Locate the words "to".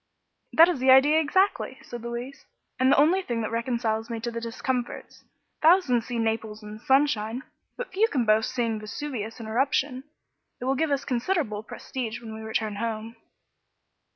4.21-4.31